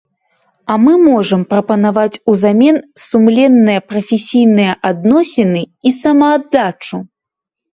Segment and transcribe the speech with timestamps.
[0.71, 6.97] А мы можам прапанаваць узамен сумленныя прафесійныя адносіны і самааддачу.